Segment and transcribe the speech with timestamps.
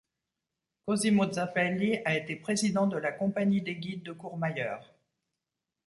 [0.83, 4.83] Cosimo Zappelli a été président de la compagnie des guides de Courmayeur.